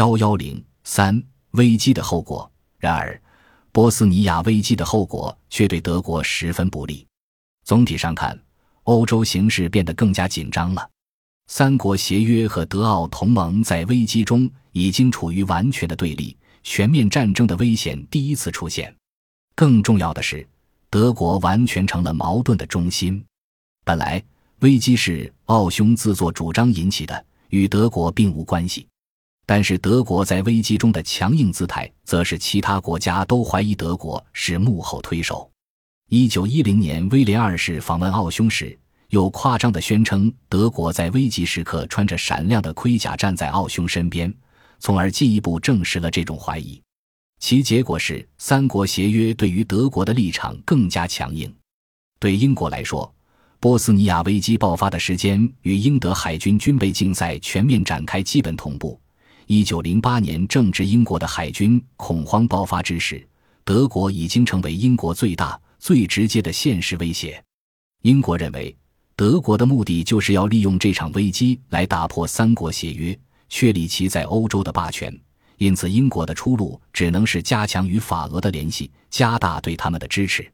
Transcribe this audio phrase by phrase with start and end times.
[0.00, 2.50] 幺幺零三危机的后果。
[2.78, 3.20] 然而，
[3.70, 7.06] 波斯尼亚危机的后果却对德国十分不利。
[7.66, 8.40] 总体上看，
[8.84, 10.88] 欧洲形势变得更加紧张了。
[11.48, 18.96] 三国协约和德奥同盟在危机中已经处于完全的对立，全面战争的危险第一次出现。
[19.54, 20.48] 更重要的是，
[20.88, 23.22] 德国完全成了矛盾的中心。
[23.84, 24.24] 本来
[24.60, 28.86] 危机是奥匈自作主张引起的，与德国并无关系。
[29.52, 35.50] 但是德国在危机中的强硬姿态，则是其他国家都怀疑德国是幕后推手。
[36.08, 38.78] 一九一零年，威廉二世访问奥匈时，
[39.08, 44.32] 又夸张地宣称德国在危急时刻穿着闪亮的盔甲站在奥匈身边，
[44.78, 46.80] 从而进一步证实了这种怀疑。
[47.40, 51.52] 其结果是，三国协约对于德国的立场更加强硬。
[52.20, 53.12] 对英国来说，
[53.58, 58.96] 波斯尼亚危机爆发的时间与英德海军军备竞赛全面展开基本同步。
[59.52, 63.28] 一九零八年正值英国的海军恐慌爆发之时，
[63.64, 67.42] 德国已经成为英国最大、最直接的现实威胁。
[68.02, 68.72] 英国认为，
[69.16, 75.12] 德国的目的就是要利用这场危机来打破三国协约，确立其在欧洲的霸权。
[75.56, 80.48] 因此，英国的出路只能是加强与法俄的联系，加大对他们的支持。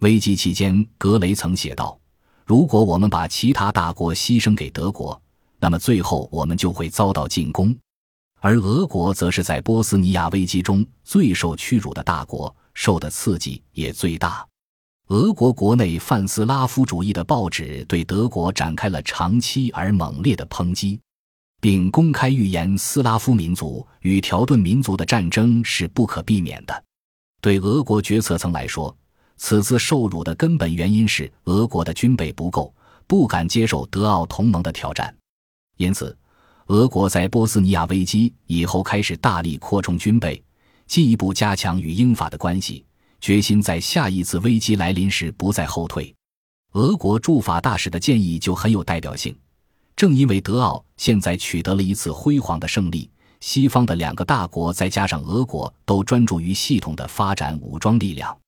[0.00, 2.00] 危机期间，格雷曾写道
[2.46, 5.20] ：“如果我们把其他大国牺牲给德国，
[5.58, 7.76] 那么最后我们就会遭到进攻。”
[8.40, 14.46] 而俄国则是在波斯尼亚危机中最受屈辱的大国，受的刺激也最大。
[15.08, 20.98] 俄国国内泛斯拉夫主义的报纸对德国展开了长期而猛烈的抨击，
[21.60, 26.84] 并公开预言斯拉夫民族与条顿民族的战争是不可避免的。
[27.42, 28.96] 对俄国决策层来说，
[29.36, 32.74] 此次受辱的根本原因是俄国的军备不够，
[33.06, 35.14] 不敢接受德奥同盟的挑战，
[35.76, 36.16] 因此。
[36.70, 40.40] 俄国在波斯尼亚危机以后开始大力扩充军备，
[40.86, 42.84] 进一步加强与英法的关系，
[43.20, 46.14] 决心在下一次危机来临时不再后退。
[46.74, 49.36] 俄国驻法大使的建议就很有代表性。
[49.96, 58.38] 正因为德奥现在取得了一次辉煌的胜利，西方的两个大国再加上俄国都专注于系统的发展武装力量。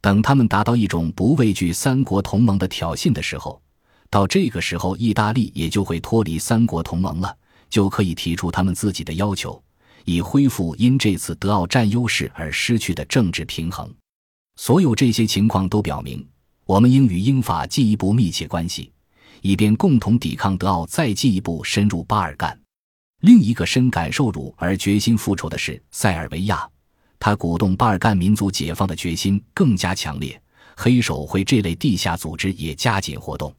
[0.00, 3.60] 等他们达到一种不畏惧三国同盟的挑衅的时候，
[4.10, 7.36] 到这个时候，意大利也就会脱离三国同盟了。
[7.70, 9.62] 就可以提出他们自己的要求，
[10.04, 13.92] 以恢复因这次德奥占优势而失去的政治平衡。
[14.56, 16.24] 所有这些情况都表明，
[16.64, 18.92] 我们应与英法进一步密切关系，
[19.42, 22.58] 以便共同抵抗德奥再进一步深入巴尔干。
[23.22, 26.68] 另一个深感受辱而决心复仇的是塞尔维亚，
[27.18, 30.40] 他鼓动巴尔干民族解放的决心更加强烈。
[30.76, 33.54] 黑手会这类地下组织也加紧活动。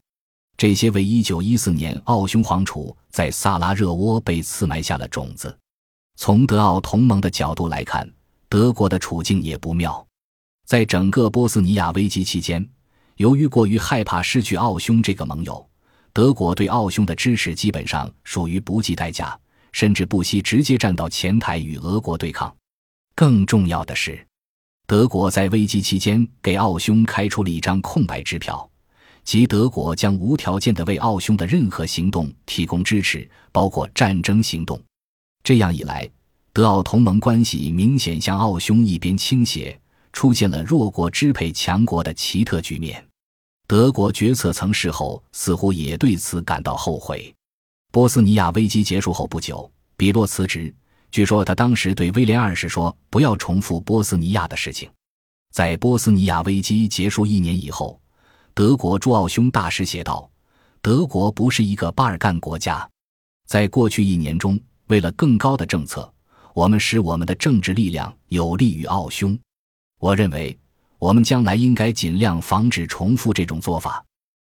[0.57, 5.57] 这些为1914年奥匈皇储在萨拉热窝被刺埋下了种子。
[6.17, 8.09] 从德奥同盟的角度来看，
[8.47, 10.05] 德国的处境也不妙。
[10.65, 12.65] 在整个波斯尼亚危机期间，
[13.17, 15.67] 由于过于害怕失去奥匈这个盟友，
[16.13, 19.37] 德国对奥匈的支持基本上属于不计代价，
[19.73, 22.55] 甚至不惜直接站到前台与俄国对抗。
[23.13, 24.25] 更重要的是，
[24.87, 28.69] 德国在危机期间给奥匈开出了一张空白支票。
[29.25, 34.79] 即德国将无条件的为奥匈的任何行动提供支持，包括战争行动。
[35.43, 36.07] 这样一来，
[36.53, 39.77] 德奥同盟关系明显向奥匈一边倾斜，
[40.13, 43.03] 出现了弱国支配强国的奇特局面。
[43.67, 47.33] 德国决策层事后似乎也对此感到后悔。
[47.91, 50.71] 波斯尼亚危机结束后不久，比洛辞职。
[51.09, 54.87] 据说他当时对威廉二世说：“不要重复波斯尼亚的事情。”
[55.51, 57.99] 在波斯尼亚危机结束一年以后。
[58.55, 60.31] 德国驻奥匈大使写道
[60.81, 62.89] ：“德国不是一个巴尔干国家，
[63.45, 64.57] 在过去一年中，
[64.87, 66.09] 为了更高的政策，
[66.53, 69.37] 我们使我们的政治力量有利于奥匈。
[69.99, 70.57] 我认为，
[70.99, 74.01] 我们将来应该尽量防止重复这种做法。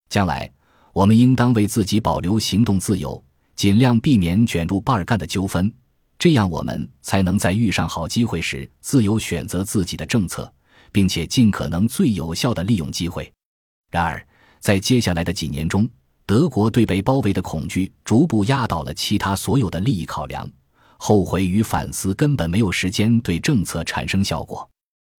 [0.09, 0.51] 将来，
[0.93, 3.23] 我们应当为自己保留行动自由，
[3.55, 5.71] 尽量避免卷入巴尔干的纠纷，
[6.17, 10.51] 这样我们才能在遇上好机会时自由选择自己的政策，
[10.91, 13.31] 并且尽可能最有效地利用机会。”
[13.91, 14.25] 然而，
[14.59, 15.87] 在接下来的几年中，
[16.25, 20.49] 德国对被包围的恐惧逐步压倒了其他所有的利益考量。
[20.97, 24.67] 后悔与反思根本没有时间对政策产生效果。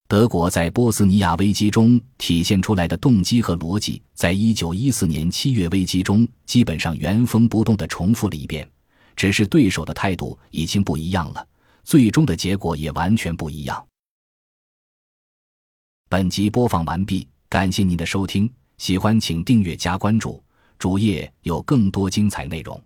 [0.08, 8.70] 德国在波斯尼亚危机中体现出来的动机和逻辑，在一九一四年七月危机中基本上原封不动地重复了一遍，
[9.16, 11.48] 只是对手的态度已经不一样了，
[11.84, 13.84] 最终的结果也完全不一样。
[16.10, 18.52] 本集播放完毕，感谢您的收听。
[18.81, 20.44] 喜欢请订阅加关注，
[20.80, 22.83] 主页有更多精彩内容。